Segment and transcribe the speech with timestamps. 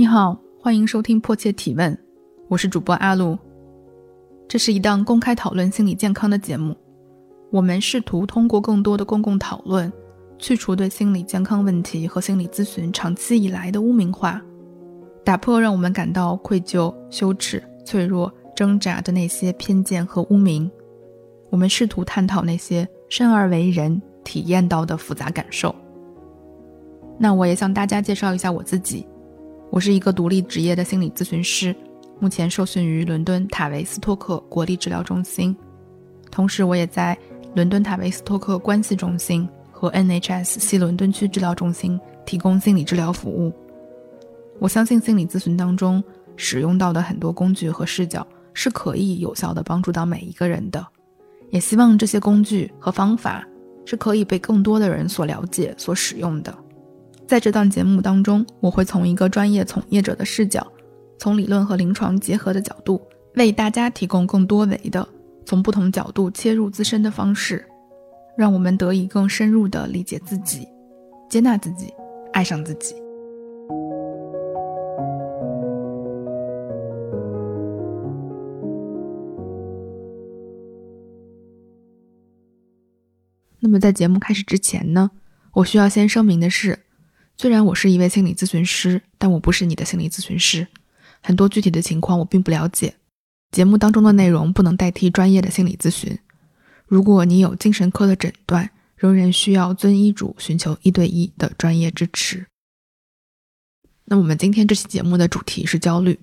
[0.00, 1.94] 你好，欢迎收听《迫切提问》，
[2.48, 3.38] 我是主播阿露。
[4.48, 6.74] 这是一档公开讨论心理健康的节目，
[7.50, 9.92] 我们试图通过更多的公共讨论，
[10.38, 14.40] 去除对心理健康问题和心理咨询长期以来的污名化，
[15.22, 20.70] 打破让我们感到愧疚、羞耻、脆弱、挣扎的那些偏见和污名。
[21.50, 25.74] 我们试图探讨那些生而为人体验到的复杂感受。
[27.18, 29.06] 那我也向大家介绍一下我自己，
[29.70, 31.74] 我是一个独立职业的心理咨询师。
[32.18, 35.56] 目前受训于伦敦塔维斯托克国立治疗中心，
[36.30, 37.16] 同时我也在
[37.54, 43.52] 伦敦塔维斯托克关系中心和 NHS 西伦敦区治疗中心提供心理治疗服务。
[44.58, 46.02] 我相信心理咨询当中
[46.36, 50.84] 使用到的很多工具和视角是可以有效的帮助到每一个人的，
[51.50, 53.46] 也希望这些工具和方法
[53.86, 56.52] 是可以被更多的人所了解、所使用的。
[57.30, 60.66] 在这档节目当中，我会从一个专业从业者的视角。
[61.16, 63.00] 从理论和临床结合的角度，
[63.36, 65.08] 为大家提供更多维的
[65.46, 67.64] 从不同角度切入自身的方式，
[68.36, 70.66] 让我们得以更深入的理解自己、
[71.28, 71.94] 接纳自己、
[72.32, 72.96] 爱上自己。
[83.60, 85.12] 那么，在节目开始之前呢，
[85.52, 86.80] 我需要先声明的是，
[87.40, 90.66] 虽然我是一位心理咨询师，但我不是你的心理咨询师。
[91.22, 92.96] 很多具体的情况我并不了解，
[93.50, 96.18] 节目当中的内容不能代替专业的心理咨询。
[96.84, 102.44] 如果你有精神科的诊断，仍然需要遵医嘱寻求一对一的专业支持。
[104.04, 106.20] 那我们今天这期节目的主题是焦虑。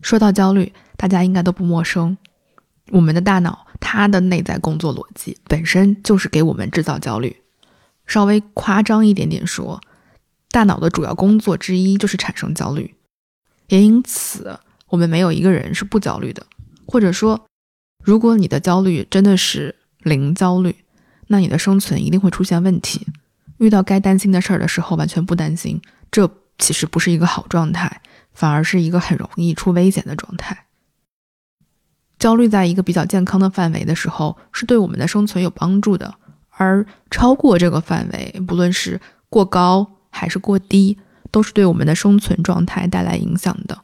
[0.00, 2.16] 说到焦虑，大家应该都不陌生。
[2.88, 7.36] 我们的大脑，它的内在工作逻辑本身就是给我们制造焦虑。
[8.06, 9.78] 稍微夸张一点点说，
[10.52, 12.94] 大脑的主要工作之一就是产生焦虑。
[13.68, 16.46] 也因此，我们没有一个人是不焦虑的。
[16.86, 17.46] 或者说，
[18.04, 20.76] 如果你的焦虑真的是零焦虑，
[21.28, 23.06] 那你的生存一定会出现问题。
[23.58, 25.80] 遇到该担心的事儿的时候，完全不担心，
[26.10, 28.02] 这其实不是一个好状态，
[28.34, 30.66] 反而是一个很容易出危险的状态。
[32.18, 36.12] 焦虑在一个比较健康的范围的时候，是对我们的生存有帮助的；
[36.50, 40.96] 而超过这个范围，不论是过高还是过低。
[41.30, 43.78] 都是对我们的生存状态带来影响的，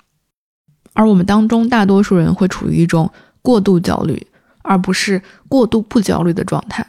[0.92, 4.26] 而我们当中大多数人会处于一种过度焦虑，
[4.60, 6.86] 而不是过度不焦虑的状态。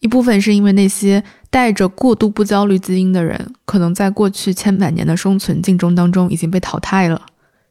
[0.00, 7.22] 一部分是因为那些带着过度不焦虑基因的人，可能在过去千百年的生存竞争当中已经被淘汰了。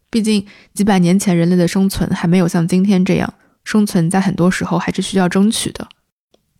[0.09, 3.33] 毕竟几百年前人类的生存还没有像今天这样，
[3.65, 5.89] 生存在很多时候还是需要争取的。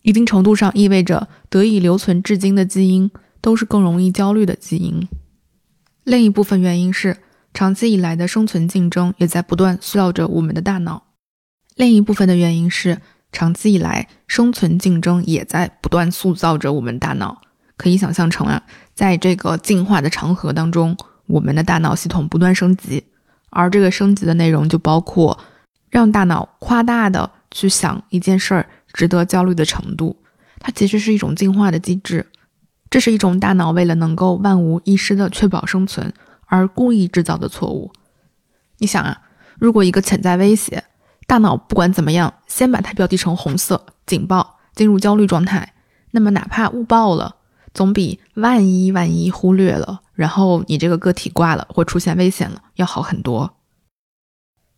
[0.02, 3.10] 一定程度上意味着得以留存至今的基因
[3.42, 5.06] 都是更容易焦虑的基因。
[6.04, 7.18] 另一部分原因是，
[7.52, 11.02] 长期以来的生存竞争也在不断塑造着我们的大脑。
[11.74, 17.42] 另一部分的原因是，长期以来生存竞争也在不断塑造着我们大脑。
[17.76, 18.62] 可以想象成啊，
[18.94, 23.04] 在这个进化的长河当中，我们的大脑系统不断升级，
[23.50, 25.38] 而这个升级的内容就包括
[25.90, 30.16] 让大脑夸大的去想一件事儿值得焦虑的程度。
[30.60, 32.26] 它其实是一种进化的机制。
[32.92, 36.12] 这是一种大脑为了能够万无一失的确保生存
[36.44, 37.90] 而故意制造的错误。
[38.76, 39.22] 你想啊，
[39.58, 40.84] 如果一个潜在威胁，
[41.26, 45.72] 大脑不管怎么样，先把它标记成红色警报，进入焦虑状态，
[46.10, 47.36] 那么哪怕误报了，
[47.72, 53.56] 总比万一万一忽略了，然后你这个个体挂了或出现危险了要好很多。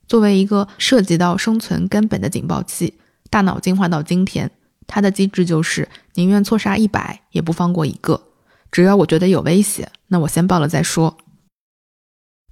[0.06, 2.94] 作为一个涉及到生存根本的警报器，
[3.28, 4.52] 大脑进化到今天。
[4.86, 8.22] 它的机制就是宁愿错杀一百，也不放过一个。
[8.70, 11.16] 只要我觉得有威胁，那我先报了再说。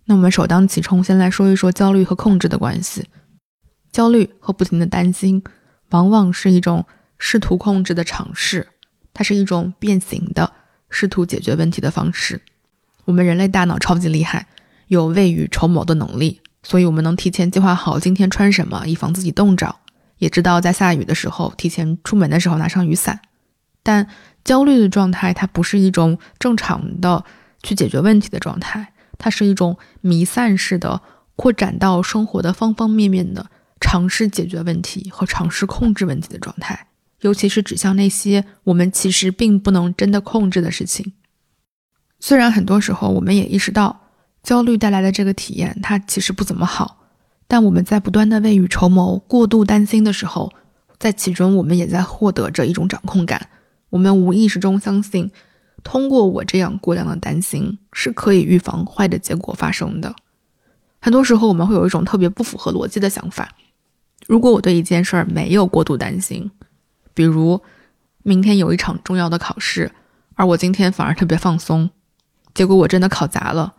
[0.05, 3.07] 那我们首当其冲，先来说一说焦虑和控制的关系。
[3.93, 5.43] 焦虑和不停的担心，
[5.91, 6.85] 往往是一种
[7.19, 8.67] 试图控制的尝试，
[9.13, 10.53] 它是一种变形的
[10.91, 12.41] 试图解决问题的方式。
[13.05, 14.47] 我们人类大脑超级厉害，
[14.89, 19.77] 有未雨绸缪的能力，所以我们能提前计划好今天穿什么，以防自己冻着。
[20.19, 23.21] 也知道在下雨的时候，提前出门的时候拿上雨伞。
[23.83, 24.07] 但
[24.45, 27.25] 焦虑的状态，它不是一种正常的
[27.63, 31.01] 去解决问题的状态，它是一种弥散式的
[31.37, 33.51] 扩展到生活的方方面面的
[33.81, 36.87] 尝试解决问题和尝试控制问题的状态，
[37.21, 41.13] 尤其是指向那些我们其实并不能真的控制的事情。
[42.21, 44.09] 虽然很多时候我们也意识到
[44.43, 46.99] 焦虑带来的这个体验，它其实不怎么好。
[47.49, 50.53] 但我们在不断的未雨绸缪、过度担心的时候，
[50.99, 53.49] 在其中我们也在获得着一种掌控感。
[53.93, 55.31] 我们无意识中相信，
[55.83, 60.17] 通过我这样过量的担心，是可以预防坏的结果发生的。
[60.99, 63.51] 很多时候，我们会有一种特别不符合逻辑的想法：
[64.27, 66.51] 如果我对一件事儿没有过度担心，
[67.13, 67.61] 比如
[68.23, 69.93] 明天有一场重要的考试，
[70.37, 71.91] 而我今天反而特别放松，
[72.55, 73.75] 结果我真的考砸了，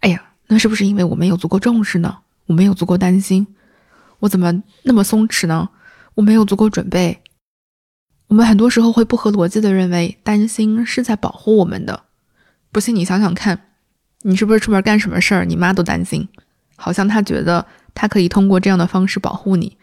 [0.00, 2.16] 哎呀，那是不是因为我没有足够重视呢？
[2.46, 3.46] 我没有足够担心，
[4.20, 5.68] 我怎么那么松弛呢？
[6.14, 7.20] 我没有足够准备。
[8.30, 12.04] 我们很多时候会不合逻辑的认为，担心是在保护我们的。
[12.70, 13.60] 不信你想想看，
[14.22, 16.28] 你是不是出门干什么事儿，你妈都担心？
[16.76, 19.76] 好像她觉得她可以通过这样的方式保护你，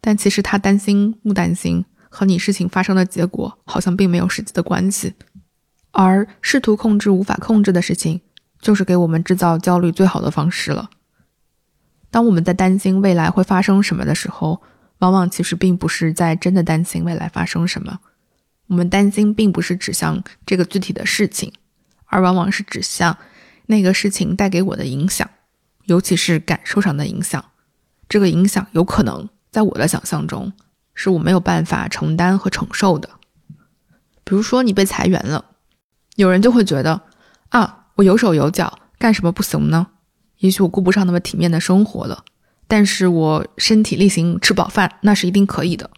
[0.00, 5.14] 但其实她担心不担心和你事情发生的结果好像并没有实际的关系。
[5.92, 8.20] 而试图控制无法控制的事情，
[8.60, 10.90] 就是给我们制造焦虑最好的方式了。
[12.10, 14.60] 当我们在担心未来会发生什么的时候，
[15.02, 17.98] 往往其实并不是在真的担心未来发生什么，
[18.68, 21.52] 我们担心并不是指向这个具体的事情，
[22.04, 23.18] 而往往是指向
[23.66, 25.28] 那个事情带给我的影响，
[25.86, 27.44] 尤其是感受上的影响。
[28.08, 30.52] 这个影响有可能在我的想象中
[30.94, 33.10] 是我没有办法承担和承受的。
[34.22, 35.46] 比如说你被裁员了，
[36.14, 37.02] 有人就会觉得
[37.48, 39.88] 啊，我有手有脚，干什么不行呢？
[40.38, 42.24] 也许我顾不上那么体面的生活了。
[42.72, 45.90] 但是我身体力行吃饱饭，那是一定可以的。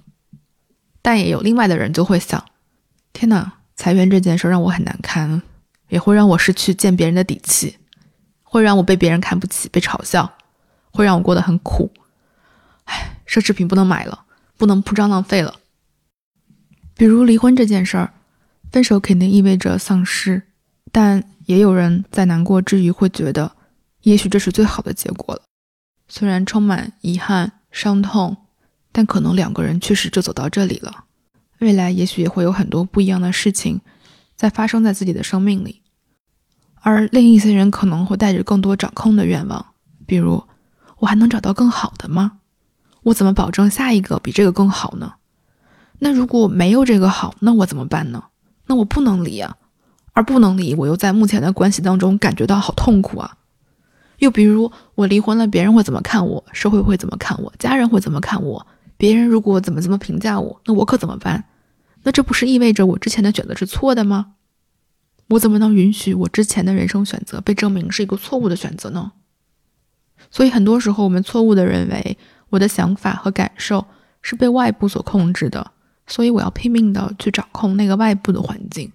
[1.03, 2.45] 但也有另外的人就会想：
[3.13, 5.41] 天哪，裁员这件事让我很难堪，
[5.89, 7.77] 也会让我失去见别人的底气，
[8.43, 10.29] 会让我被别人看不起、被嘲笑，
[10.91, 11.93] 会让我过得很苦。
[12.87, 14.25] 唉，奢侈品不能买了，
[14.57, 15.55] 不能铺张浪费了。
[16.97, 18.13] 比如离婚这件事儿，
[18.73, 20.43] 分手肯定意味着丧失，
[20.91, 23.53] 但也有人在难过之余会觉得，
[24.03, 25.43] 也许这是最好的结果了。
[26.09, 28.37] 虽然充满遗憾、伤痛，
[28.93, 31.05] 但可能两个人确实就走到这里了。
[31.61, 33.81] 未来也许也会有很多不一样的事情
[34.37, 35.83] 在发生在自己的生命里，
[36.81, 39.65] 而另一些人可能会带着更多掌控的愿望，
[40.07, 40.45] 比如
[40.99, 42.39] 我还能找到更好的吗？
[43.05, 45.15] 我怎么保证下一个比这个更好呢？
[46.01, 48.25] 那如果没有这个好，那我怎么办呢？
[48.67, 49.57] 那我不能离啊，
[50.13, 53.37] 而不能离，我又在目前的关系当中感觉到好痛苦啊。
[54.19, 56.45] 又比如，我离婚了，别人会怎么看我？
[56.53, 57.53] 社会会怎么看我？
[57.59, 58.67] 家人会怎么看我？
[58.97, 61.45] 别人如果怎么怎么评价我，那我可怎么办？
[62.05, 64.35] 那这不是意味着我之前的选择是错的吗？
[65.31, 69.13] 我怎么能允许我之前的人生选择被证明是一个错误的选择呢？
[70.31, 72.17] 所以很多时候，我们错误的认为
[72.51, 73.87] 我的想法和感受
[74.23, 75.73] 是被外部所控制的，
[76.07, 78.93] 所以我要拼命的去掌控那个外部的环境。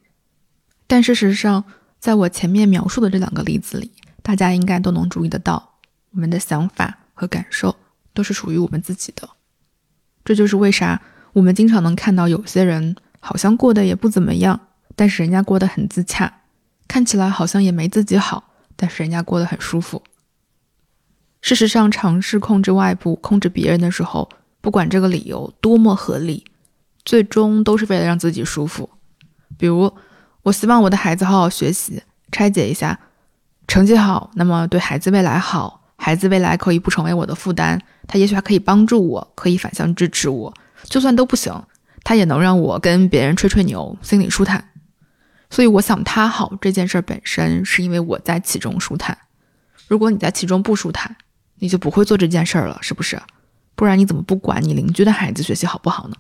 [0.88, 1.66] 但事实上，
[2.00, 3.92] 在我前面描述的这两个例子里，
[4.30, 5.72] 大家应该都能注意得到，
[6.12, 7.76] 我们的想法和感受
[8.14, 9.28] 都是属于我们自己的。
[10.24, 11.02] 这就是为啥
[11.34, 16.32] 我们经常能看到有些人好像过得也不怎么样，但是人家过得很自洽，
[16.88, 20.04] 看起来好像也没自己好，但是人家过得很舒服。
[21.42, 24.30] 事实上，尝试控制外部、控制别人的时候，
[24.62, 26.46] 不管这个理由多么合理，
[27.04, 28.92] 最终都是为了让自己舒服。
[29.58, 29.92] 比如，
[30.44, 33.00] 我希望我的孩子好好学习，拆解一下。
[33.70, 40.52] 成绩好，那么对孩子未来好，孩子未来可以不成为我的负担，他也许还可以帮助我，可以反向支持我。
[40.86, 41.54] 就算都不行，
[42.04, 44.72] 他也能让我跟别人吹吹牛，心里舒坦。
[45.52, 49.16] 所以我想他好这件事本身是因为我在其中舒坦。
[49.88, 51.16] 如果你在其中不舒坦，
[51.60, 53.22] 你就不会做这件事了，是不是？
[53.76, 56.16] 不然你怎么不管你邻居的孩子学习好不好呢？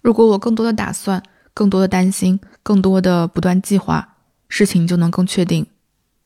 [0.00, 1.22] 如果我更多的打算，
[1.54, 4.16] 更多的担心，更多的不断计划，
[4.48, 5.64] 事情就能更确定。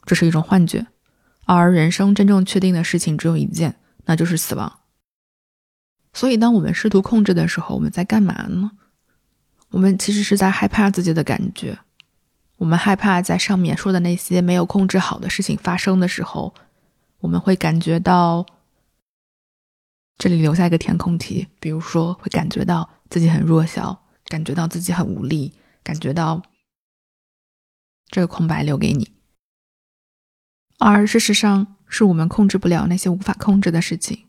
[0.06, 0.86] 这是一种幻觉，
[1.44, 4.80] 而人生真正确定的事情只有一件，那就是死亡。
[6.14, 8.70] 所以，当我们试图控制的时候，我们在干嘛呢？
[9.70, 11.78] 我们其实是在害怕自己的感觉，
[12.56, 16.54] 我们害怕在上面说的那些没有控制好的事情发生的时候，
[17.18, 18.46] 我们会感觉到
[20.16, 26.40] 这里留下一个填空题，比如说会感觉到自己很弱小，感觉到自己很无力，感觉到
[28.08, 29.15] 这个空白留给你。
[30.78, 34.26] 而事实上，是我们控制不了那些无法控制的事情，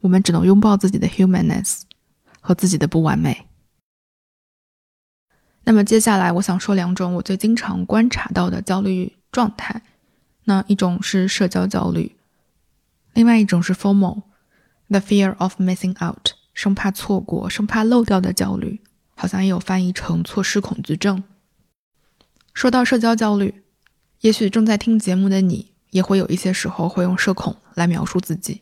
[0.00, 1.82] 我们只能拥抱自己的 humanness
[2.40, 3.46] 和自己的不完美。
[5.62, 9.82] 那么接下来，我想说两种我最经常观察到的焦虑状态。
[10.44, 12.16] 那一种是社交焦虑，
[13.12, 18.80] 另外一种是 FOMO，the fear of missing out，生怕错过、生怕漏掉的焦虑，
[19.14, 21.22] 好像也有翻译成错失恐惧症。
[22.52, 23.62] 说到社交焦虑。
[24.20, 28.60] 也许正在听节目的你，也会有一些时候会用社恐来描述自己。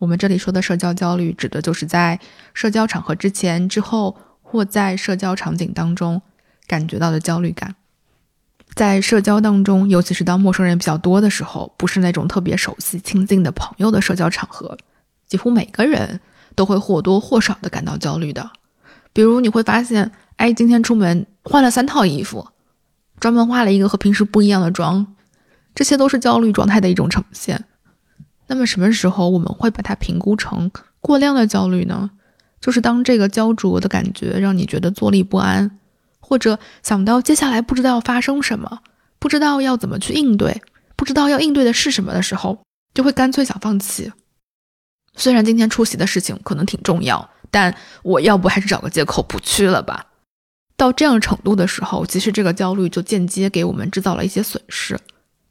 [0.00, 2.18] 我们这里说的社交焦虑，指的就是在
[2.54, 6.20] 社交场合之前、之后，或在社交场景当中
[6.66, 7.76] 感觉到的焦虑感。
[8.74, 14.76] 在社交当中，尤其是当陌生人比较多的时候，不是那种特别熟悉、亲近的朋友的社交场合，
[15.28, 16.18] 几乎每个人
[16.56, 18.50] 都会或多或少的感到焦虑的。
[19.12, 22.48] 比如你会发现，哎，今天出门换了三套衣服，
[23.20, 25.14] 专门化了一个和平时不一样的妆，
[25.74, 27.66] 这些都是焦虑状态的一种呈现。
[28.48, 32.10] 那么什么时候我们会把它评估成过量的焦虑呢？
[32.60, 35.78] 就是当这个焦灼的感觉让你觉得坐立不安。
[36.18, 38.80] 或者想到接下来不知道要发生什么，
[39.18, 40.62] 不知道要怎么去应对，
[40.94, 42.62] 不知道要应对的是什么的时候，
[42.94, 44.12] 就会干脆想放弃。
[45.16, 50.06] 虽然今天出席的事情可能挺重要，但我要不还是找个借口不去了吧。
[50.80, 54.98] 到这样程度的时候，其实这个焦虑就间接给我们制造了一些损失。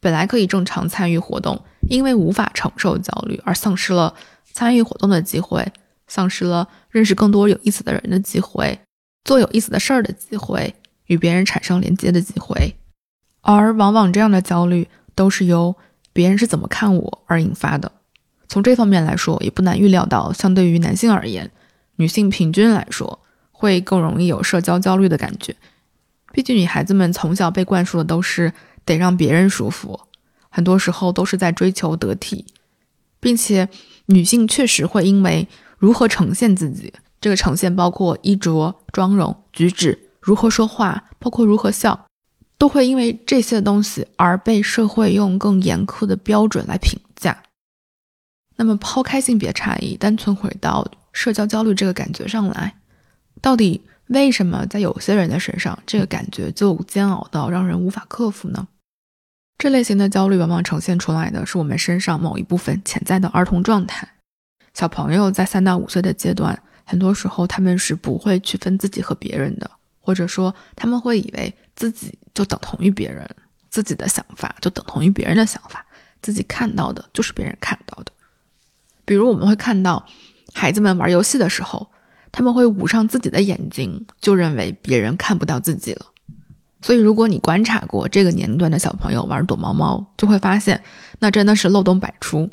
[0.00, 4.12] 本来可以正常参与活动，因为无法承受焦虑而丧失了
[4.52, 5.64] 参与活动的机会，
[6.08, 8.76] 丧失了认识更多有意思的人的机会。
[9.24, 10.74] 做有意思的事儿的机会，
[11.06, 12.74] 与别人产生连接的机会，
[13.42, 15.76] 而往往这样的焦虑都是由
[16.12, 17.92] 别人是怎么看我而引发的。
[18.48, 21.48] 从这方面来说，也不难预料到，相对于男性而言，
[21.94, 23.20] 女性平均来说
[23.60, 25.54] 会更容易有社交焦虑的感觉。
[26.32, 28.50] 毕竟女孩子们从小被灌输的都是
[28.86, 30.00] 得让别人舒服，
[30.48, 32.46] 很多时候都是在追求得体，
[33.20, 33.68] 并且
[34.06, 36.90] 女性确实会因为如何呈现自己。
[37.20, 42.06] 这个呈现包括衣着、妆容、举止，如何说话，包括如何笑，
[42.56, 47.42] 都会因为这些东西而被社会用更严苛的标准来评价。
[48.56, 52.79] 那么，抛开性别差异，单纯回到社交焦虑这个感觉上来，
[53.40, 58.68] 到底为什么在有些人的身上，这个感觉就煎熬到让人无法克服呢？
[59.58, 64.08] 这类型的焦虑往往呈现出来的是我们身上某一部分潜在的儿童状态。
[64.74, 66.62] 小朋友在三到五岁的阶段。
[66.86, 69.70] 很多时候，他们是不会区分自己和别人的，
[70.00, 73.24] 或者说他们会以为自己就等同于别人，
[73.68, 75.86] 自己的想法就等同于别人的想法，
[76.20, 78.10] 自己看到的就是别人看到的。
[79.04, 80.04] 比如，我们会看到
[80.52, 81.88] 孩子们玩游戏的时候，
[82.32, 86.06] 他们会捂上自己的眼睛，就认为别人看不到自己了。
[86.82, 90.82] 所以，如果你观察过这个年龄段的小朋友玩躲猫猫，就会发现
[91.18, 92.48] 那真的是漏洞百出。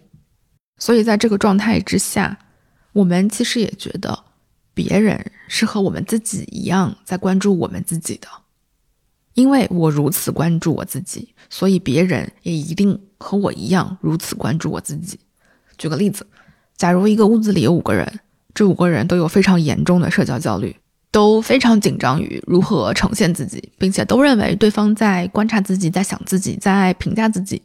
[0.78, 2.38] 所以，在这个状态之下，
[2.94, 4.26] 我们其实也觉得。
[4.74, 8.28] 别人是和我们自己一样在关注我们自己的，
[9.34, 15.20] 因为我如此关注我自己，所以别人也一定和我一样如此关注我自己。
[15.80, 16.28] 举个例子，
[16.76, 18.20] 假如一个屋子里有五个人，
[18.58, 20.76] 这五个人都有非常严重的社交焦虑，
[21.12, 27.62] 都非常紧张于如何呈现自己，并且都认为对方在观察自己，在想自己，在评价自己。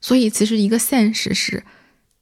[0.00, 1.62] 所以，其实一个现实是，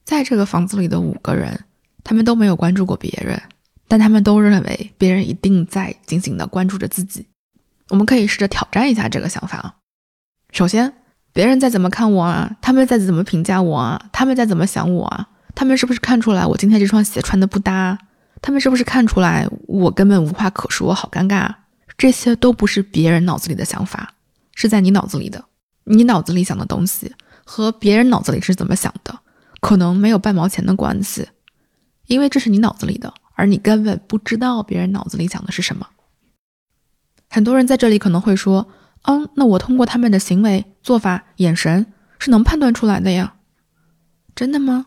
[0.03, 1.61] 在这个房子里的五个人，
[2.03, 3.41] 他们都没有关注过别人。
[3.87, 7.25] 但他们都认为别人一定在紧紧的关注着自己。
[7.89, 9.73] 我们可以试着挑战一下这个想法啊。
[10.51, 10.93] 首先，
[11.33, 12.57] 别人在怎么看我啊？
[12.61, 14.05] 他们在怎么评价我啊？
[14.11, 15.29] 他们在怎么想我啊？
[15.55, 17.97] 他们是不是看出来我今天这双鞋穿的不搭？
[18.41, 21.53] 他们是不是看出来我根本无话可说，好尴尬？
[21.97, 24.13] 这些都不是别人脑子里的想法，
[24.55, 25.45] 是在你脑子里的。
[25.85, 27.13] 你脑子里想的东西
[27.45, 29.19] 和别人脑子里是怎么想的，
[29.61, 31.27] 可能没有半毛钱的关系，
[32.07, 33.13] 因为这是你脑子里的。
[33.35, 35.87] 而你根本不知道别人脑子里想的是什么。
[37.31, 38.67] 很多人在这里可能会说
[39.03, 43.33] ：“嗯，那我通过他们的行为、做法、眼神是能判断出来的呀。”
[44.35, 44.85] 真的吗？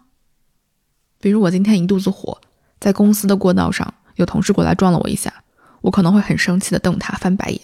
[1.27, 2.41] 比如我今天一肚子火，
[2.79, 5.43] 在公司的过道上有同事过来撞了我一下，
[5.81, 7.61] 我可能会很生气的瞪他翻白眼。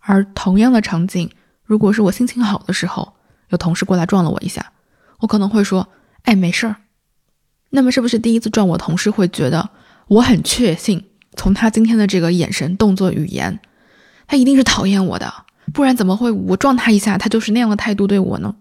[0.00, 1.30] 而同样的场景，
[1.62, 3.12] 如果是我心情好的时候，
[3.50, 4.72] 有同事过来撞了我一下，
[5.20, 5.86] 我可能会说
[6.26, 6.74] ：“哎，没事儿。”
[7.70, 9.70] 那么是不是第一次撞我同事会觉得
[10.08, 11.04] 我很确信，
[11.36, 13.60] 从他今天的这个眼神、动作、语言，
[14.26, 15.32] 他一定是讨厌我的，
[15.72, 18.56] 不然怎么会我撞他一下，他就是那样的态度对我呢？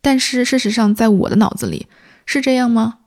[0.00, 1.88] 但是事实上，在我的脑子里
[2.24, 3.00] 是这样吗？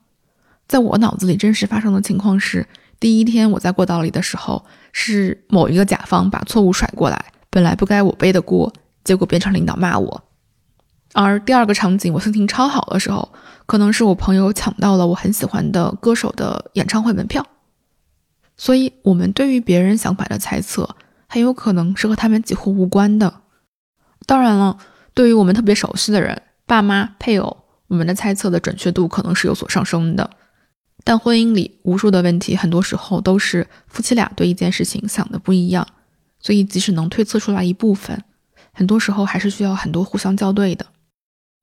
[0.71, 2.65] 在我脑子里真实发生的情况是，
[2.97, 4.63] 第一天我在过道里的时候，
[4.93, 8.71] 是某一个甲方把错误甩过来，本来不该我背的锅，
[9.03, 10.23] 结果变成领导骂我。
[11.11, 13.33] 而第二个场景，我心情超好的时候，
[13.65, 17.45] 可能是我朋友抢到了我很喜欢的歌手的演唱会门票。
[18.55, 20.95] 所以，我们对于别人想法的猜测，
[21.27, 23.41] 很有可能是和他们几乎无关的。
[24.25, 24.77] 当然了，
[25.13, 30.29] 对于我们特别熟悉的人，爸妈、配偶，我们的猜测的准确度可能是有所上升的。
[31.03, 35.87] 但婚姻里无数的问题，很多时候都是夫妻俩对一件事情想的不一样，
[36.39, 38.23] 所以即使能推测出来一部分，
[38.71, 40.85] 很多时候还是需要很多互相校对的。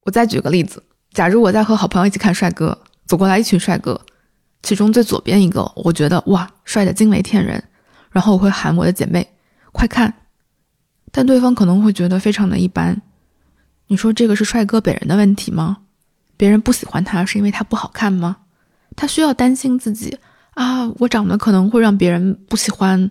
[0.05, 2.77] 我再举个例子，假如我在和好朋友一起看帅哥，
[3.07, 4.01] 走过来一群帅哥，
[4.63, 7.63] 其中最左边一个，我觉得哇，帅的惊为天人，
[8.11, 9.35] 然后我会喊我的姐妹，
[9.71, 10.13] 快看，
[11.13, 13.01] 但对方可能会觉得非常的一般。
[13.87, 15.79] 你说这个是帅哥本人的问题吗？
[16.37, 18.37] 别人不喜欢他是因为他不好看吗？
[18.97, 20.19] 他需要担心自己
[20.55, 23.11] 啊，我长得可能会让别人不喜欢，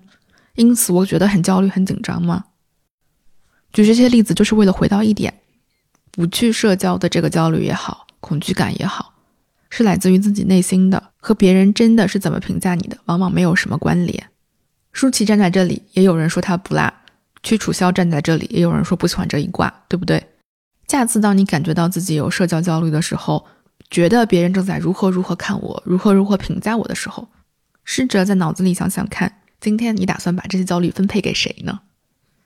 [0.56, 2.46] 因此我觉得很焦虑、很紧张吗？
[3.72, 5.34] 举这些例子就是为了回到一点，
[6.12, 9.14] 不去社交的这个焦虑也好，恐惧感也好，
[9.70, 14.30] 是来自于自己内心的，和别人真的是怎么评价你的，往往没有什么关联。
[14.92, 16.92] 舒淇站在这里，也有人说她不辣；
[17.44, 20.26] 屈楚萧站在这里，也有人说不喜欢这一卦，对不对？
[20.88, 23.46] 下次当你感觉到自己有社交焦虑的时候，
[23.90, 27.28] 觉得别人正在如何如何看我，如何如何评价我的时候，
[27.84, 31.80] 试着在脑子里想想看，今天你打算把这些焦虑分配给谁呢？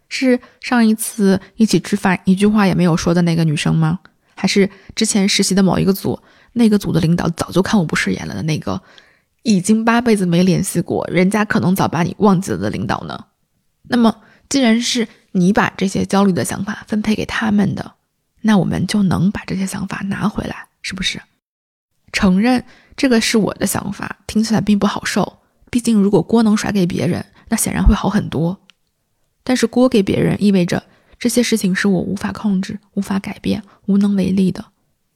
[0.08, 4.00] 是上一次一起吃饭一句话也没有说的那个女生吗？
[4.36, 6.20] 还是之前实习的某一个组
[6.54, 8.82] 那个组的领导早就看我不顺眼了的那个，
[9.44, 13.26] 已经八辈子没联系过，人家可能早把你忘记了的领导呢？
[13.84, 17.94] 那么，既然是你把这些焦虑的想法分配给他们的。
[18.44, 21.22] 那我们就能把这些想法拿回来，是不是？
[22.12, 22.64] 承认
[22.96, 25.40] 这个是我的想法，听起来并不好受。
[25.70, 28.60] 毕竟，如果锅能甩给别人，那显然会好很多。
[29.44, 30.84] 但是，锅给别人意味着
[31.18, 34.66] 这些事情是我无法控制、无法改变、无能为力的，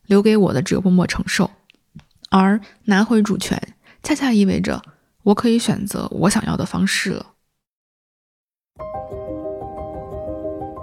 [0.06, 1.52] 留给我的只有默默承受。
[2.30, 3.62] 而拿回主权，
[4.02, 4.82] 恰恰意味着
[5.24, 7.34] 我可以选择我想要的方式了。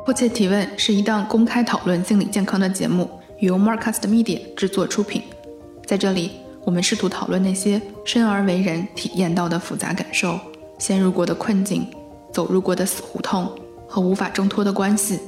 [0.05, 5.23] 迫切提问是一档公开讨论心理健康的节目，由 Marcast Media 制作出品。
[5.93, 6.31] 在这里，
[6.65, 10.41] 我们试图讨论那些生而为人体验到的复杂感受、
[10.79, 11.87] 陷入过的困境、
[12.33, 13.47] 走入过的死胡同
[13.87, 15.21] 和无法挣脱的关系。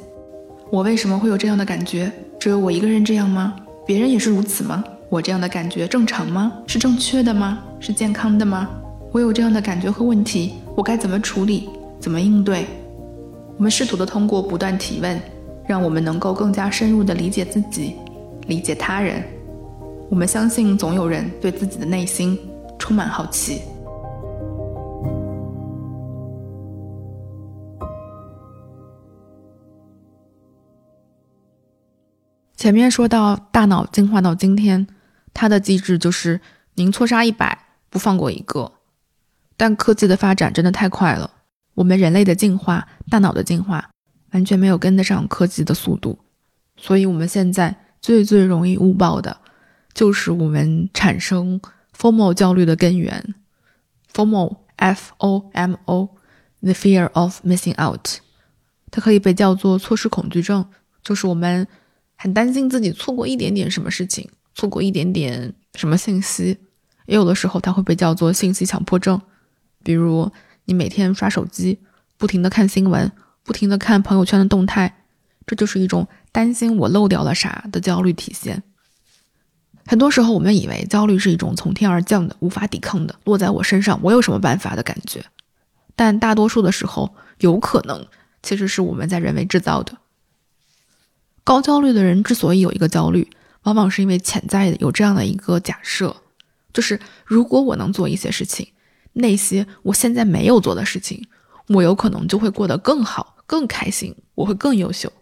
[0.70, 2.10] 我为什么会有这样的感觉？
[2.40, 3.54] 只有我一个人这样吗？
[3.84, 4.82] 别人也是如此吗？
[5.10, 6.50] 我这样的感觉正常吗？
[6.66, 7.62] 是正确的吗？
[7.78, 8.66] 是健康的吗？
[9.12, 11.68] 我有这样的感觉和问题，我该怎么处理？
[12.00, 12.64] 怎么应对？
[13.58, 15.20] 我们试图的通过不断提问，
[15.66, 17.96] 让我们能够更加深入的理解自己，
[18.46, 19.22] 理解他人。
[20.10, 22.38] 我们相信总有人对自己的内心
[22.78, 23.62] 充满好奇。
[32.56, 34.86] 前面说到大脑进化到今天，
[35.34, 36.40] 它的机制就是
[36.74, 38.72] 宁错杀一百，不放过一个。
[39.56, 41.30] 但科技的发展真的太快了。
[41.74, 43.90] 我们人类的进化，大脑的进化，
[44.30, 46.18] 完全没有跟得上科技的速度，
[46.76, 49.36] 所以，我们现在最最容易误报的，
[49.94, 51.60] 就是我们产生
[51.96, 53.34] FOMO 焦虑的根源。
[54.12, 58.18] FOMO，F-O-M-O，the fear of missing out，
[58.90, 60.66] 它可以被叫做错失恐惧症，
[61.02, 61.66] 就是我们
[62.16, 66.58] 很担心自己错过一点点什么事情，错过一点点什么信息。
[67.06, 69.20] 也有的时候，它会被叫做信息强迫症，
[69.82, 70.30] 比如。
[70.66, 71.78] 你每天刷手机，
[72.16, 75.04] 不停的看新闻，不停的看朋友圈的动态，
[75.44, 78.62] 这就是一种担心我漏掉了啥的焦虑体现。
[79.86, 85.24] 很多时候，我们以为焦虑是一种从天而降的、无法抵抗的，落在我身上，我有什么办法的感觉。
[85.94, 88.06] 但大多数的时候，有可能
[88.42, 89.98] 其实是我们在人为制造的。
[91.44, 93.28] 高焦虑的人之所以有一个焦虑，
[93.64, 96.16] 往往是因为潜在的有这样的一个假设，
[96.72, 98.66] 就是如果我能做一些事情。
[99.16, 101.28] 那些我现在没有做的事情，
[101.68, 105.12] 我有可能就会过得更好、更开心，我会更优秀。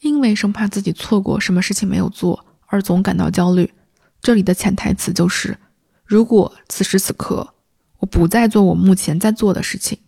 [0.00, 3.72] 因为生怕自己错过什么事情没有做，而总感到焦虑。
[4.20, 5.56] 这里的潜台词就是：
[6.04, 7.54] 如果此时此刻
[7.98, 9.98] 我不再做我目前在做的事情，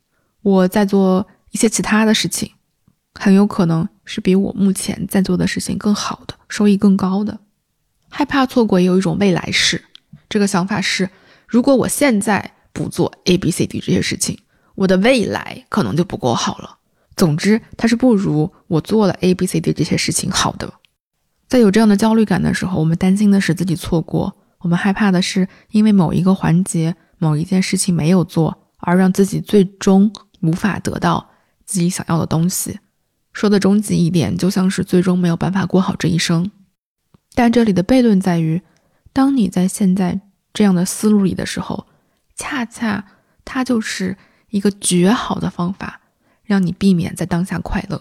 [0.43, 2.53] 我在做一些其他的事情，
[3.15, 7.41] 很有可能是比我目前在做的事情更好的、收益更高的。
[8.09, 9.85] 害怕错过也有一种未来式，
[10.29, 11.11] 这个想法是：
[11.47, 12.53] 如果我现在。
[12.71, 14.39] 不做 A、B、C、D 这些事情，
[14.77, 16.79] 我的未来可能就不够好了。
[17.17, 20.73] 总之，它是不如我做了 A、B、C、D 这些事情好的。
[21.49, 31.31] 在有这样的焦虑感的时候，我们担心的是自己错过，我们害怕的是因为某一个环节、某一件事情没有做，而让自己最终无法得到
[31.65, 32.79] 自己想要的东西。
[33.33, 36.51] 说的终极一点，就像是最终没有办法过好这一生。
[37.35, 38.63] 但这里的悖论在于，
[39.13, 40.21] 当你在现在
[40.53, 41.87] 这样的思路里的时候。
[42.41, 43.05] 恰恰，
[43.45, 44.17] 它就是
[44.51, 46.03] 一个绝好的方法，
[46.45, 48.01] 让你避免在当下快乐。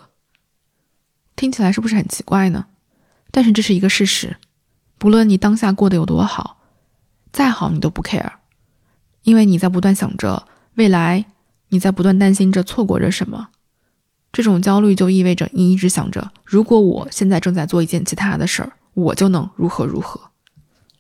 [1.36, 2.68] 听起来是不是很奇怪呢？
[3.38, 4.36] 但是这是一个事实。
[4.98, 6.58] 不论你当下过得有多好，
[7.32, 8.32] 再好你都不 care，
[9.22, 11.24] 因为你在不断想着未来，
[11.70, 13.50] 你在不断担心着错过着什么。
[14.32, 20.20] 这种焦虑就意味着你一直想着，如果我现在正在做一件其他的事儿，我就能如何如何。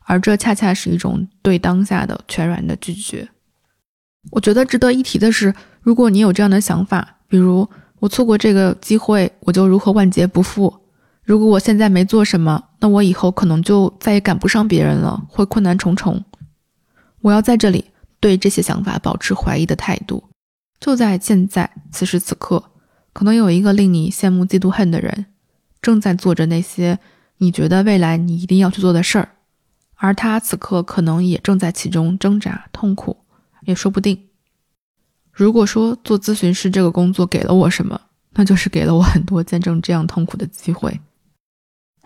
[0.01, 3.27] 而这恰恰是一种对当下的全然的拒绝。
[4.29, 10.71] 我觉得值得一提的是，如果你有这样的想法，比如我错过这个机会，我就如何万劫不复？
[11.27, 16.23] 如果我现在没做什么，那我以后可能就再也赶不上别人了，会困难重重。
[17.19, 17.83] 我要在这里
[18.21, 20.23] 对这些想法保持怀疑的态度。
[20.79, 22.71] 就在现在，此时此刻，
[23.11, 25.25] 可能有一个令你羡慕、嫉妒、恨的人，
[25.81, 26.97] 正在做着那些
[27.39, 29.31] 你觉得未来你一定要去做的事儿，
[29.95, 33.17] 而他此刻可能也正在其中挣扎、痛苦，
[33.65, 34.17] 也说不定。
[35.33, 37.99] 如果说做咨询师这个工作给了我什么，
[38.35, 40.97] 那就是给了我很多见证这样痛苦的机会。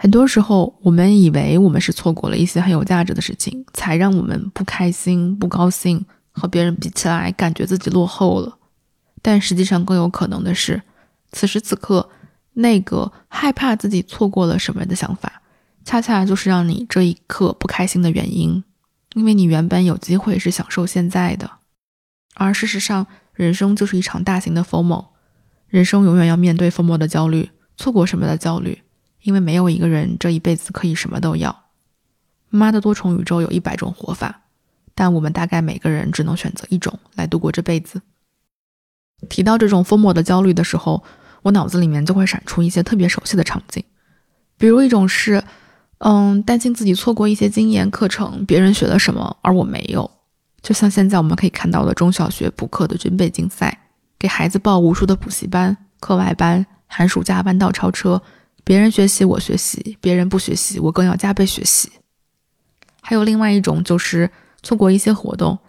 [0.02, 8.58] 很多时候，我们以为我们是错过了一些很有价值的事情，才让我们不开心、不高兴，和别人比起来，感觉自己落后了。
[9.22, 10.82] 但实际上，更有可能的是，
[11.32, 12.10] 此时此刻
[12.54, 15.44] 那个害怕自己错过了什么的想法，
[15.86, 18.64] 恰恰就是让你这一刻不开心的原因。
[19.14, 21.52] 因为你原本有机会是享受现在的，
[22.34, 23.06] 而事实上。
[23.34, 25.06] 人生就是一场大型的 FOMO，
[25.68, 28.84] 人生永远要面对 FOMO 的焦虑，错过什么的焦虑，
[29.22, 31.66] 因为没有一个人这一辈子可以什么都要。
[32.50, 34.42] 妈的多重宇宙有一百种活法，
[34.94, 38.02] 但我们大概每个人只能选择一种来度过这辈子。
[39.30, 41.04] 提到这种 FOMO 的焦虑的时候，
[41.44, 43.84] 我脑子里面就会闪出一些特别熟悉的场景，
[44.58, 45.44] 比如一种是，
[46.00, 50.10] 嗯，担心自己错过一些经验课程，别人学了什么而我没有。
[50.62, 53.88] 就像现在我们可以看到的中小学补课的军备竞赛，
[54.20, 58.22] 给孩子报无数的补习班、课外班、寒暑假弯道超车，
[58.64, 61.92] 别人学习我学习，别人不学习我更要加倍学习。
[63.02, 64.30] 还有另外一种就是
[64.62, 65.60] 错过一些活动，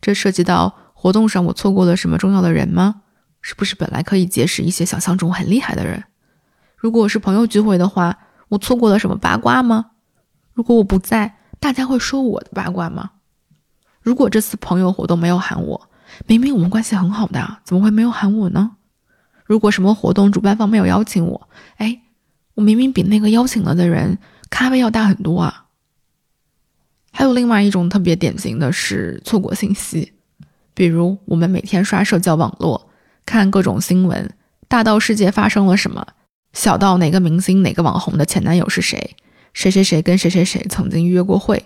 [0.00, 3.02] 这涉及到活动上我错过了什么重要的人吗？
[3.40, 6.04] 是不是本来可以结识一些想象中很厉害的人？
[6.76, 9.92] 如果是朋友聚会的话，我错过了什么八卦吗？
[10.52, 13.12] 如果我不在，大家会说我的八卦吗？
[14.00, 15.88] 如果这次朋友活动没有喊我，
[16.26, 18.76] 明明我们关系很好的，怎么会没有喊我呢？
[19.44, 22.02] 如果什么活动主办方没有邀请我，哎，
[22.54, 24.18] 我明明比那个邀请了的人
[24.50, 25.66] 咖位要大很多啊。
[27.12, 30.12] 还有另外一种特别典型的是错过信息，
[30.74, 32.88] 比如我们每天刷社交网络，
[33.26, 34.30] 看各种新闻，
[34.66, 36.06] 大到世界发生了什么，
[36.54, 39.14] 小到哪个明星、哪个网红的前男友是谁，
[39.52, 41.62] 谁谁谁跟谁谁谁曾经约过会。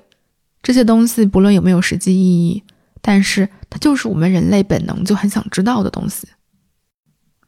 [0.62, 2.64] 这些东西不论有没有实际意义，
[3.00, 6.26] 但是它就是我们人类本能就很想知道的东西。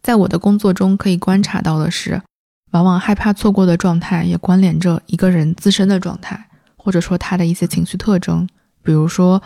[0.00, 2.22] 在我的工作中可以观察到的是，
[2.70, 8.48] 往往害怕错过的状态也关联着一个人自身的状态，或者说他的一些情绪特征，
[8.82, 9.42] 比如说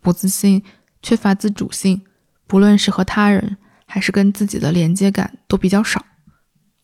[0.00, 0.62] 不自信、
[1.02, 2.02] 缺乏自主性，
[2.46, 3.56] 不论是和他人
[3.86, 6.04] 还是跟自己的连接感都比较少。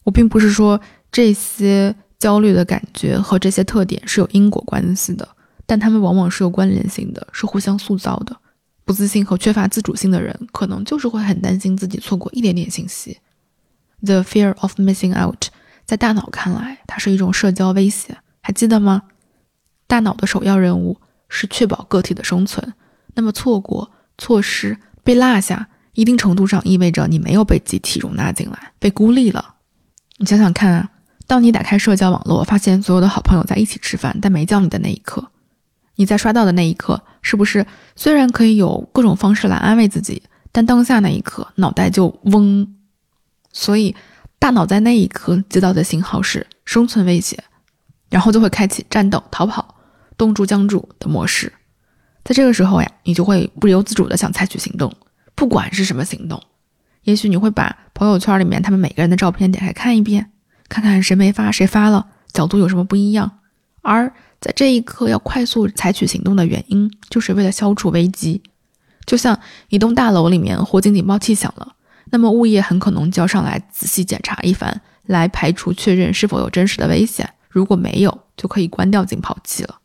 [0.05, 5.29] 我并不是说这些焦虑的感觉和这些特点是有因果关系的。
[5.71, 8.35] 但他们往往是有关联性的，是互相塑造的。
[8.87, 13.19] 不自信和缺乏自主性的人，可能就是会很担心自己错过一点点信息。
[14.01, 15.49] The fear of missing out，
[15.89, 18.15] 在大脑看来，它是一种社交威胁。
[18.43, 19.05] 还记得吗？
[19.87, 22.75] 大脑的首要任务是确保个体的生存。
[23.15, 29.55] 那么，错过、错失、被落下，一定程度上意味着你没有被集体容纳进来，被孤立了。
[30.19, 30.91] 你想想看啊，
[31.27, 35.31] 当你打开社交网络，发现所有的好朋友在一起吃饭，但没叫你的那一刻。
[35.97, 40.23] 你在刷到的那一刻，是不是虽然可以有各种方式来安慰自己，
[40.53, 42.77] 但当下那一刻脑袋就嗡，
[43.55, 43.97] 所以
[44.39, 47.43] 大脑在那一刻接到的信号是生存威胁，
[48.09, 49.75] 然后就会开启战斗、逃跑、
[50.17, 51.53] 冻住、僵住的模式。
[52.25, 54.95] 在这个时候呀，你就会不由自主的想采取行动，
[55.35, 56.43] 不管是什么行动。
[57.03, 60.31] 也许你会把朋友圈里面他们每个人的照片点开看一遍，
[60.69, 63.41] 看看谁没发，谁发了，角度有什么不一样，
[63.83, 64.13] 而。
[64.41, 68.41] 在这一刻要快速采取行动的原因，就是为了消除危机。
[69.05, 69.37] 就像
[69.69, 71.75] 一栋大楼里面火警警报器响了，
[72.11, 77.29] 那么物业很可能交上来仔细检查一番，来排除确认是否有真实的危险。
[77.49, 79.81] 如果没有，就可以关掉警报器了。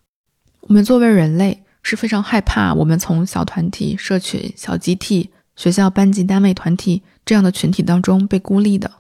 [0.62, 8.92] 我们作为人类是非常害怕我们从小团体、社群、小集体、学校、班级、单位、团体这样的群体当中被孤立的。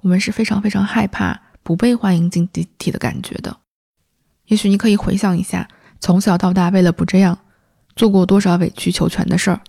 [0.00, 3.56] 我们是非常非常害怕不被欢迎进集体的感觉的。
[4.46, 5.68] 也许你可以回想一下，
[6.00, 7.38] 从小到大为了不这样，
[7.96, 9.60] 做过多少委曲求全的事儿。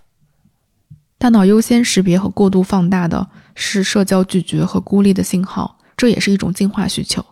[1.26, 7.26] 大脑优先识别和过度放大的是社交拒绝和孤立的信号，这也是一种进化需求。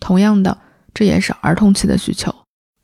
[0.00, 0.58] 同样的，
[0.92, 2.34] 这也是儿童期的需求。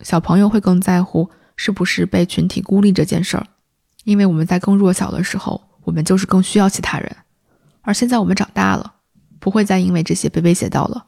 [0.02, 3.44] 小朋友会更在乎是不是被群体孤立这件事儿，
[4.04, 7.16] 因为我们在更弱小的时候，我们就是更需要其他人。
[7.82, 8.92] 而现在我们长大了，
[9.40, 11.06] 不会再因为这些被威胁到了，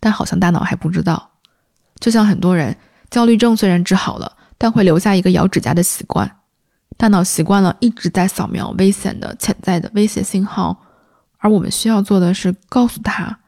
[0.00, 1.32] 但好像大脑还不知道。
[2.00, 2.74] 就像很多人
[3.10, 6.38] 焦虑症虽然治好了，但会留下一个咬指甲的习惯。
[6.96, 10.84] 大脑习惯了一直在扫描危险的潜在的威胁信号，
[11.38, 13.40] 而我们需要做的是告诉他，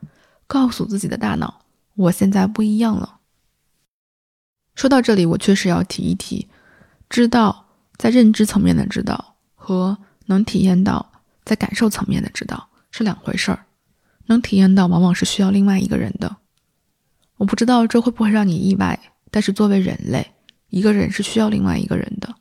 [0.46, 1.62] 告诉自己的大脑，
[1.94, 3.20] 我现在不一样了。
[4.74, 6.48] 说到这里，我确实要提一提，
[7.08, 11.12] 知道在认知层面的知道和能体验到
[11.44, 13.66] 在感受层面的知道是两回事儿。
[14.26, 16.36] 能体验到往往是需要另外一个人的。
[17.36, 18.98] 我不知道这会不会让你意外，
[19.30, 20.32] 但是作为人类，
[20.70, 22.34] 一个人是需要另外一个人的。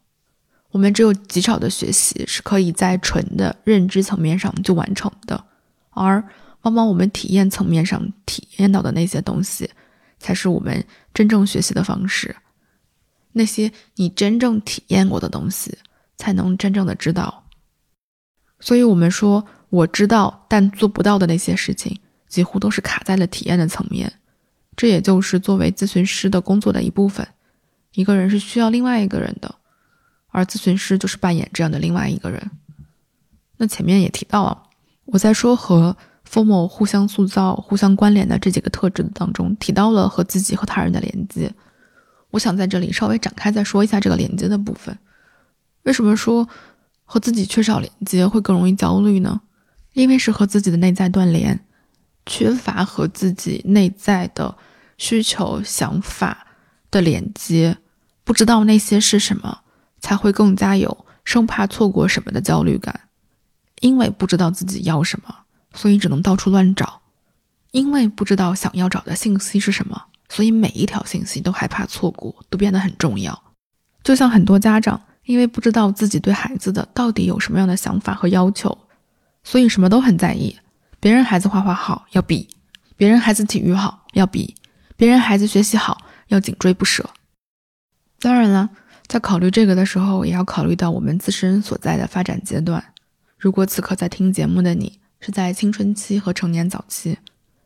[0.74, 5.46] 我们只有极少的学习是可以在纯的认知层面上就完成的，
[5.92, 6.24] 而
[6.64, 9.70] 往往我们体验层面上体验到的那些东西，
[10.18, 10.84] 才是我们
[11.14, 12.36] 真正学习的方式。
[13.34, 15.78] 那些你真正体验过的东西，
[16.18, 17.44] 才能真正的知道。
[18.60, 24.12] 所以，我们说我知道但做不到的那些事情，几乎都是卡在了体验的层面。
[24.76, 27.28] 这也就是作为咨询师的工作的一部分。
[27.94, 29.54] 一个人是需要另外一个人的。
[30.34, 32.52] 而咨询师就是扮演这样的另外一个人。
[33.58, 34.64] 那前面也提到了，
[35.06, 35.96] 我在说和
[36.28, 41.54] formal 互相塑造、互相关联的这几个特质当中，提到了和自己和他人的连接。
[42.32, 44.98] 我想在这里稍微展开再说一下这个连接的部分。
[45.84, 46.50] 为什么说
[47.06, 49.40] 和自己缺少连接会更容易焦虑呢？
[49.94, 51.64] 因为是和自己的内在断联，
[52.26, 54.58] 缺乏和自己内在的
[54.98, 56.48] 需求、想法
[56.90, 57.78] 的连接，
[58.24, 59.60] 不知道那些是什么。
[60.04, 63.08] 才会更加有生怕错过什么的焦虑感，
[63.80, 65.34] 因为不知道自己要什么，
[65.74, 66.86] 所以只能到处乱找；
[67.72, 73.42] 因为不知道想要找的信息是什么，所以每一条信息都害怕错过，都变得很重要。
[74.04, 78.78] 就像很多家长，因为不知道自己对孩子的到底有什么样的想法和要求，
[79.46, 80.58] 所以什么都很在意。
[81.00, 82.50] 别人孩子画画好要比，
[82.98, 84.56] 别人孩子体育好要比，
[84.98, 87.10] 别人孩子学习好要紧追不舍。
[88.20, 88.70] 当然了。
[89.14, 92.84] 在考虑这个的时候，也要考虑到我们自身所在的发展阶段。
[93.38, 97.20] 如果此刻在听节目的你是在青春期和成年早期，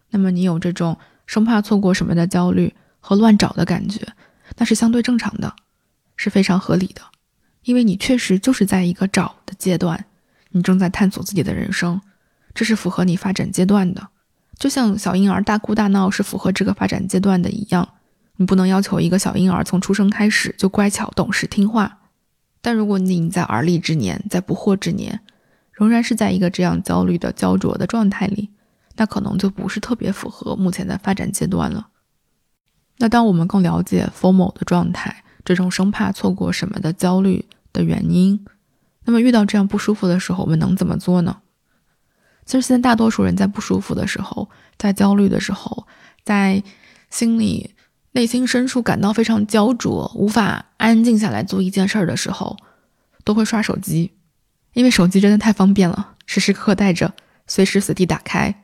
[0.09, 4.05] 那么你有这种生怕错过什么的焦虑和乱找的感觉，
[4.57, 5.55] 那是相对正常的，
[6.17, 7.01] 是非常合理的。
[7.63, 10.03] 因为你确实就是在一个找的阶段，
[10.49, 12.01] 你正在探索自己的人生，
[12.53, 14.05] 这是符合你发展阶段的。
[14.59, 17.87] 就像小婴儿大哭大闹是符合这个发展阶段的一样。
[18.37, 21.99] 你不能要求一个小婴儿从出生开始就乖巧懂事听话，
[22.61, 25.19] 但如果你在而立之年，在不惑之年，
[25.71, 28.51] 仍然是在一个这样焦虑的焦灼的状态里，
[28.95, 31.87] 那可能就不是特别符合目前的发展阶段了。
[32.97, 38.45] 那当我们更了解 FOMO 的状态，这种生怕错过什么的焦虑的原因，
[39.05, 41.37] 那么遇到这样不舒服的时候，我们能怎么做呢？
[42.45, 44.47] 其实现在大多数人在不舒服的时候，
[44.77, 45.87] 在焦虑的时候，
[46.23, 46.61] 在
[47.09, 47.71] 心里。
[48.17, 52.57] 内心深处感到非常焦灼，无法安静下来做一件事儿的时候，
[53.23, 54.11] 都会刷手机，
[54.73, 57.13] 因为手机真的太方便了，时时刻刻带着，
[57.45, 58.63] 随时随地打开。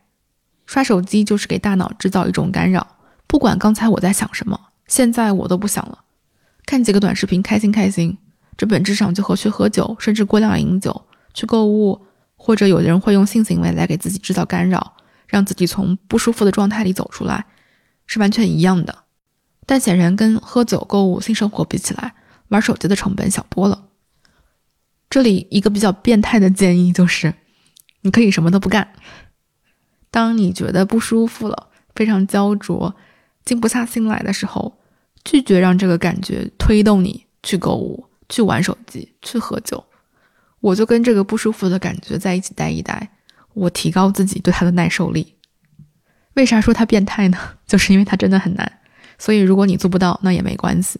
[0.65, 2.95] 刷手机就是给大脑制造一种干扰，
[3.27, 5.99] 不管刚才我在想什么，现在我都不想了。
[6.65, 8.17] 看几个短视频，开心开心，
[8.57, 14.95] 这本质上就和去喝酒，甚至过量饮酒、去购物，或者有的人会用性行为来给自己制造干扰，
[15.27, 17.45] 让自己从不舒服的状态里走出来，
[18.07, 19.03] 是完全一样的。
[19.65, 22.15] 但显然跟喝酒、购物、性生活比起来，
[22.49, 23.87] 玩手机的成本小多了。
[25.09, 27.33] 这里一个比较变态的建议就是，
[28.01, 28.93] 你可以什么都不干。
[30.09, 32.95] 当你觉得不舒服了、非常焦灼、
[33.45, 34.79] 静不下心来的时候，
[35.23, 39.83] 拒绝让这个感觉推动你去购物、去玩手机、去喝酒。
[40.59, 43.11] 我就跟这个不舒服的感觉在一起待一待，
[43.53, 45.35] 我提高自己对它的耐受力。
[46.33, 47.37] 为啥说它变态呢？
[47.67, 48.79] 就是因为它真的很难。
[49.23, 50.99] 所以，如果你做不到，那也没关系。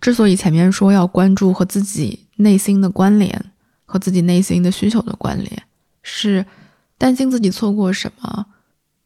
[0.00, 3.52] 之所以前面说要关注和自己内心的关联，
[3.84, 5.62] 和自己内心的需求的关联，
[6.02, 6.44] 是
[6.98, 8.46] 担心自己错过什么，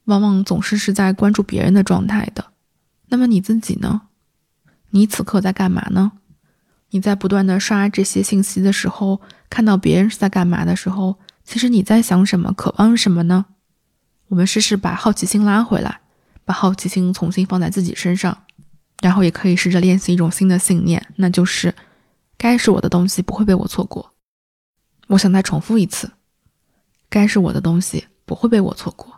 [0.05, 2.43] 往往总是是在关注别人的状态的。
[3.09, 4.01] 那么你自己呢？
[4.89, 6.13] 你此刻在干嘛呢？
[6.89, 13.45] 你在不断的刷这些信息的时候，看到别人是在干嘛的时候，其实你在想什么，渴望什么呢？
[14.29, 15.99] 我们试试把好奇心拉回来。
[16.47, 18.45] 把好奇心重新放在自己身上，
[19.01, 21.75] 然后也可以试着练习一种新的信念，那就是
[22.37, 24.13] 该是我的东西不会被我错过。
[25.07, 26.09] 我想再重复一次，
[27.09, 29.13] 该是我的东西不会被我错过。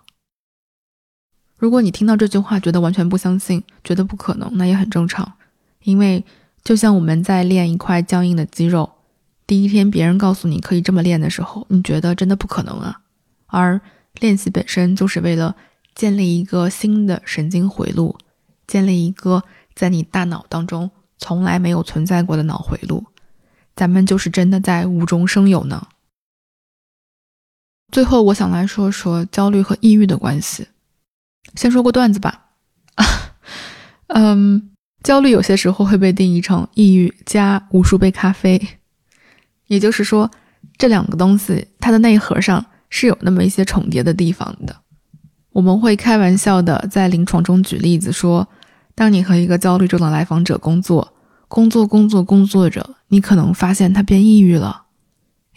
[1.55, 5.33] 如果你听到这句话觉得完全不相信，觉得不可能，那也很正常，
[5.83, 6.25] 因为
[6.63, 8.91] 就像我们在练一块僵硬的肌肉，
[9.45, 13.01] 第一天别人告诉你可以这么练的时候，你觉得真的不可能啊。
[13.45, 13.79] 而
[14.15, 15.55] 练习本身就是为了。
[15.99, 18.17] 建立一个新的神经回路，
[18.65, 19.43] 建立一个
[19.75, 23.03] 在你大脑当中从来没有存在过的脑回路，
[23.75, 25.89] 咱们就是真的在无中生有呢。
[27.91, 30.69] 最后，我想来说说焦虑和抑郁的关系。
[31.55, 32.45] 先说个段子吧。
[34.07, 34.71] 嗯，
[35.03, 38.79] 焦虑有些时候会被定义成抑郁加无数杯咖啡，
[39.67, 40.31] 也就是说，
[40.77, 44.81] 这两个东西它的内核上是有那么一些重叠的地方的。
[45.59, 48.47] 我们会开玩笑的在临床中举例子说，
[48.95, 51.13] 当你和一个焦虑症的来访者工作，
[51.49, 54.83] 工作工作工作着，你可能发现他变抑郁了，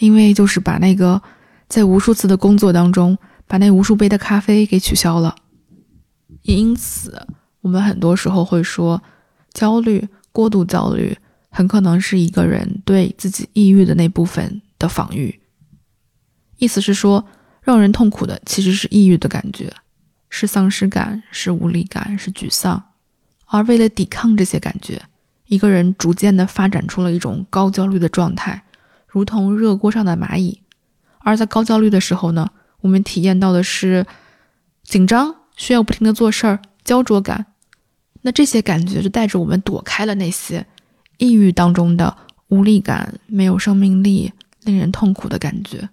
[0.01, 1.23] 因为就是把那个。
[1.69, 5.37] 在无数次的工作当中，把那无数杯的咖啡给取消了。
[6.43, 7.25] 也因此，
[7.61, 9.01] 我们很多时候会说，
[9.55, 11.17] 焦虑、过度焦虑，
[11.49, 15.41] 很可能是一个人对自己抑郁的那部分的防御。
[16.59, 17.25] 意思是说，
[17.63, 19.73] 让人痛苦的其实是抑郁的感觉，
[20.35, 22.83] 是丧失感，是无力感，是沮丧。
[23.45, 25.03] 而为了抵抗这些感觉，
[25.45, 28.65] 一个人逐渐地发展出了一种高焦虑的状态，
[29.07, 30.63] 如同热锅上的蚂蚁。
[31.19, 34.07] 而在高焦虑的时候呢，我们体验到的是
[34.83, 37.45] 紧张，需要不停的做事儿，焦灼感。
[38.23, 40.67] 那这些感觉就带着我们躲开了那些
[41.19, 42.17] 抑郁当中的
[42.49, 45.91] 无力感、没有生命力、令人痛苦的感觉。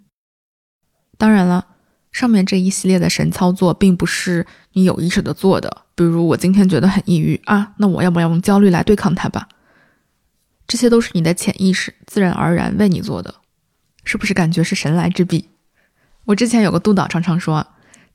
[1.18, 1.68] 当然了，
[2.12, 5.84] 上面这一系列的神操作并不是你有意识的做的。
[5.96, 9.48] 比如我今天觉得很抑郁啊，那我要不要用焦虑来对抗它吧？
[10.68, 13.36] 这些都是你的潜意识自然而然为你做的。
[14.04, 15.50] 是不是感觉是神来之笔？
[16.26, 17.68] 我之前有个督导常常说，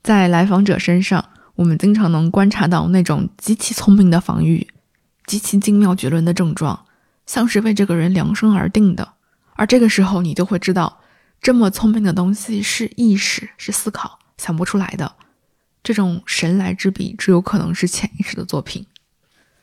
[0.02, 1.24] 在来访者身上，
[1.56, 4.66] 我们经常能观察到那种极其聪明的防御，
[5.26, 6.86] 极其精妙绝伦的症状，
[7.26, 9.12] 像是为这个人量身而定的。
[9.54, 11.00] 而这个时候，你就会知道，
[11.44, 15.16] 这么聪明的东西是意识，是思考想不出来的。
[15.82, 18.86] 这种神来之笔，只有可能是潜意识的作品。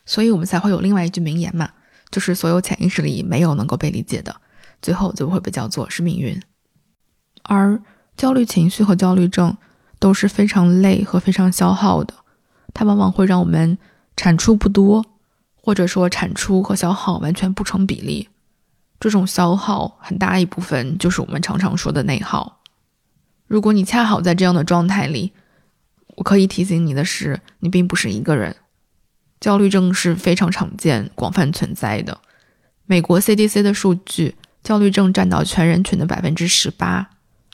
[0.06, 1.72] 所以我们才会有另外一句名言嘛，
[2.12, 4.40] 就是所有潜意识里没有能够被理解的。
[4.80, 6.40] 最后就会被叫做是命运，
[7.42, 7.82] 而
[8.16, 9.58] 焦虑情绪和焦虑症
[9.98, 12.14] 都是非常累和非常消耗的，
[12.76, 13.76] 它往往会让我们
[14.16, 15.04] 产出不多，
[15.56, 18.30] 或者说产出和消耗完全不成比例。
[19.02, 22.62] 这种消耗很大一部分就是我们常常说的内耗。
[23.48, 25.34] 如果你恰好在这样的状态里，
[26.16, 28.56] 我可以提醒你的是，你并不是一个人。
[29.42, 32.22] 焦虑症是非常常见、广泛存在的。
[32.86, 34.36] 美国 CDC 的数据。
[34.64, 37.10] 焦虑症占到全人群的百分之十八，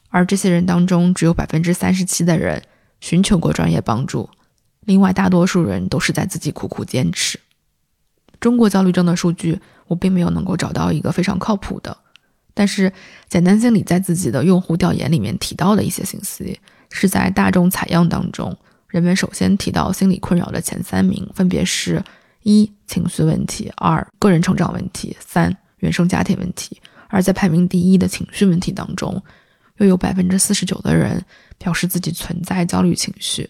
[0.09, 2.61] 而这些人当中，只有百分之三十七的人
[2.99, 4.29] 寻求过专业帮助，
[4.81, 7.39] 另外大多数人都是在自己苦苦坚持。
[8.41, 11.95] 中国焦虑症的数据，我并没有能够找到一个非常靠谱的，
[12.53, 12.91] 但是
[13.27, 16.59] 简单心理在自己的用户调研里面提到的一些信息，
[16.91, 18.55] 是在大众采样当中，
[18.87, 22.03] 人们首先提到心理困扰的前三名分别是：
[22.43, 26.81] 一、情绪问题；二、个人成长问题；三、原生家庭问题。
[27.09, 29.23] 而在排名第一的情绪问题当中，
[29.77, 31.23] 又有百分之四十九的人
[31.57, 33.49] 表示自己存在焦虑情绪。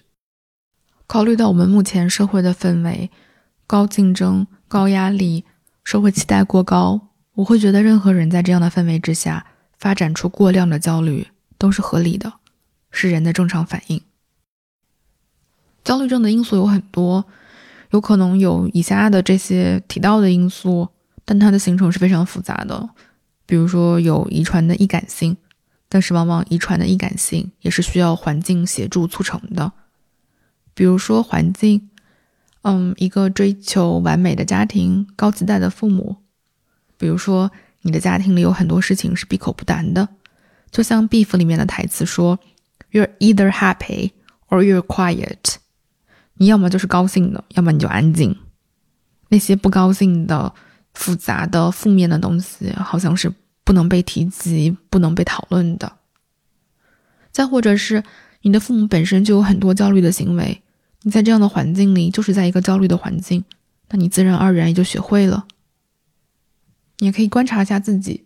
[1.07, 3.09] 考虑到我们目前社会的氛围，
[3.65, 5.45] 高竞争、高压力，
[5.87, 6.99] 社会期待过高，
[7.35, 9.45] 我会觉得任何人在这样的氛围之下
[9.79, 12.33] 发展出过量的焦虑都是合理的，
[12.91, 14.01] 是人的正常反应。
[15.85, 17.23] 焦虑症的因素有很多，
[17.91, 20.89] 有可能有以下的这些提到的因素，
[21.23, 22.89] 但它的形成是非常复杂的。
[23.45, 25.37] 比如说有遗传的易感性，
[25.87, 29.71] 但是往往遗传的易感性也是需要环境协助促成的。
[30.73, 31.89] 比如说环境，
[32.67, 36.17] 嗯，一个追求完美的家庭，高期待的父母。
[36.97, 37.49] 比如说
[37.81, 40.09] 你的家庭里有很多事情是闭口不谈的，
[40.69, 42.37] 就像《Beef》里面的台词说
[42.91, 44.11] ：“You're either happy
[44.49, 45.55] or you're quiet。”
[46.35, 48.35] 你要么就是高兴的，要么你就安静。
[49.29, 50.53] 那些不高兴的。
[50.97, 53.31] 复杂的负面的东西，好像是
[53.63, 55.93] 不能被提及、不能被讨论的。
[57.31, 58.03] 再或者是
[58.41, 60.59] 你的父母本身就有很多焦虑的行为，
[61.07, 63.41] 你在这样的环境里，就是在一个焦虑的环境，
[63.87, 65.47] 那你自然而然也就学会了。
[66.97, 68.25] 你也可以观察一下自己，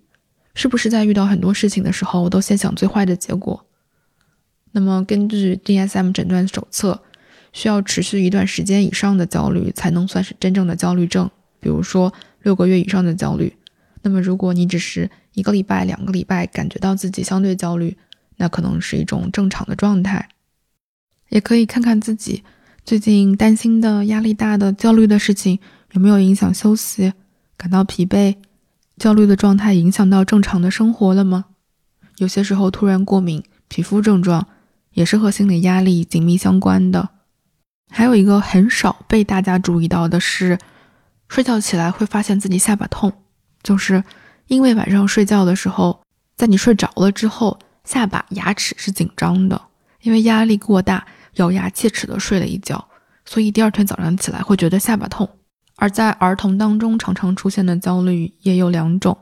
[0.56, 3.64] 是不是在遇到很多事情的时候，都先想最坏的结果。
[4.72, 7.04] 那么根据 DSM 诊断手册，
[7.54, 11.30] 需要持续一段时间以上的焦虑，才能算是真正的焦虑症。
[11.60, 12.12] 比如说。
[12.44, 13.56] 六个月以上的焦虑，
[14.02, 17.96] 那么如果你只是一个礼拜、两个礼拜感觉到自己相对焦虑，
[18.38, 20.28] 那可能是一种正常的状态。
[21.30, 22.44] 也可以看看自己
[22.84, 25.60] 最近担心的、压力大的、焦虑的事情
[25.92, 27.14] 有没有影响休息，
[27.56, 28.36] 感到疲惫，
[28.98, 31.46] 焦虑的状态影响到正常的生活了吗？
[32.18, 34.48] 有些时候突然过敏、皮肤症状
[34.94, 37.10] 也是和心理压力紧密相关的。
[37.90, 40.60] 还有一个很少被大家注意到的是。
[41.30, 43.14] 睡觉起来会发现自己下巴痛，
[43.64, 44.04] 就是
[44.48, 46.02] 因为晚上睡觉的时候，
[46.36, 49.62] 在你睡着了之后，下巴、牙齿是紧张的，
[50.02, 52.84] 因为压力过大，咬牙切齿的睡了一觉，
[53.26, 55.30] 所以第二天早上起来会觉得下巴痛。
[55.76, 59.18] 而在儿童当中常常出现的焦虑也有两种，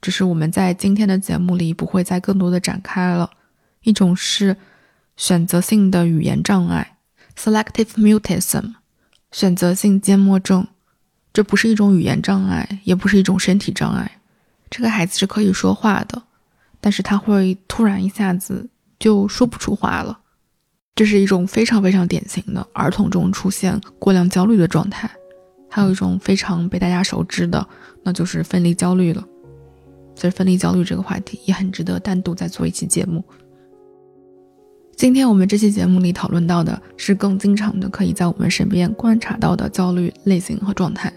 [0.00, 3.30] 只是我们在今天的节目里不会再更多的展开了。
[3.82, 4.56] 一种是
[5.16, 6.98] 选择性的语言障碍
[7.34, 8.74] （selective mutism），
[9.32, 10.66] 选择性缄默症。
[11.32, 14.18] 这不是一种语言障碍，也不是一种身体障碍。
[14.68, 16.22] 这个孩子是可以说话的，
[16.80, 18.68] 但是他会突然一下子
[18.98, 20.19] 就说不出话了。
[20.94, 25.10] 这是一种非常非常典型的儿童中出现过量焦虑的状态。
[25.72, 27.64] 还有一种非常被大家熟知的，
[28.02, 29.24] 那就是分离焦虑了。
[30.16, 33.24] 其实分离焦虑这个话题也很值得单独再做一期节目。
[34.96, 41.10] 今天我们这期节目里讨论到的是更经常的可以在我们身边观察到的焦虑类型和状态。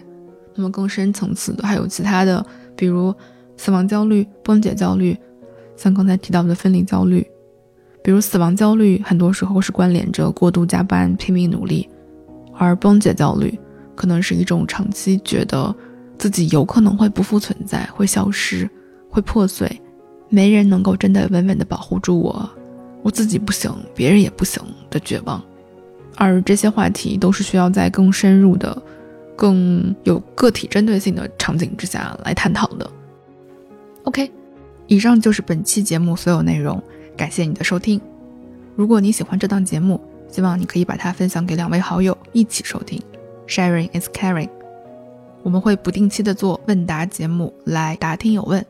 [0.54, 2.46] 那么更深层次的还有其他的，
[2.76, 3.12] 比如
[3.56, 5.18] 死亡焦虑、崩解焦虑，
[5.76, 7.26] 像刚才提到的分离焦虑。
[8.04, 11.88] 比如死亡焦虑，很多时候是关联着过度加班、拼命努力；
[12.54, 13.58] 而崩解焦虑，
[13.94, 15.74] 可能是一种长期觉得
[16.18, 18.68] 自己有可能会不复存在、会消失、
[19.08, 19.80] 会破碎，
[20.28, 22.46] 没人能够真的稳稳的保护住我。
[23.02, 25.42] 我自己不行，别人也不行的绝望，
[26.16, 28.82] 而这些话题都是需要在更深入的、
[29.34, 32.90] 更有个体针对性的场景之下来探讨的。
[34.02, 34.30] OK，
[34.88, 36.82] 以上就是本期节目所有内容，
[37.16, 38.00] 感谢你的收听。
[38.76, 43.00] 如果你喜欢这档节目，希望你可以把它分享给两位好友一起收听。
[43.46, 44.50] Sharing is caring。
[45.42, 48.64] 我们会不定期的做问答节目来答听友问。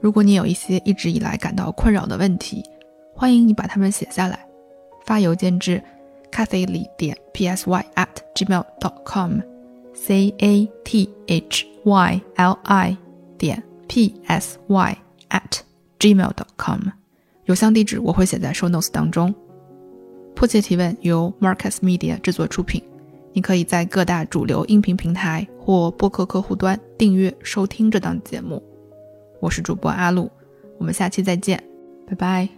[0.00, 2.64] 如果你有一些一直以来感到困扰的问题，
[3.14, 4.46] 欢迎你把它们写下来，
[5.04, 5.82] 发邮件至
[6.32, 12.96] cathy 里点 psy at gmail dot com，c a t h y l i
[13.36, 14.98] 点 p s y
[15.28, 15.60] at
[15.98, 16.80] gmail dot com，
[17.48, 19.34] 邮箱地址我会写在 show notes 当中。
[20.34, 22.82] 迫切提问由 Marcus Media 制作出品，
[23.32, 28.62] 你可以在各大主流音频平台或播客客户端订阅收听这档节目。
[29.40, 30.30] 我是主播阿露，
[30.78, 31.62] 我们下期再见，
[32.06, 32.57] 拜拜。